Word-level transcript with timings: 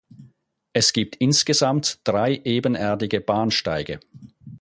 Es 0.73 0.93
gibt 0.93 1.17
insgesamt 1.17 1.99
drei 2.05 2.41
ebenerdige 2.43 3.21
Bahnsteige. 3.21 3.99